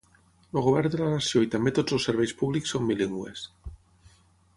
El 0.51 0.61
govern 0.67 0.93
de 0.95 0.99
la 1.01 1.09
nació 1.15 1.41
i 1.45 1.49
també 1.55 1.73
tots 1.79 1.97
els 1.97 2.07
serveis 2.09 2.33
públics 2.39 2.73
són 2.77 2.89
bilingües. 2.93 3.45